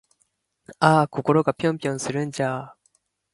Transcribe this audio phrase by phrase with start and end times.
[0.79, 2.63] あぁ〜心がぴょんぴょんするんじゃぁ〜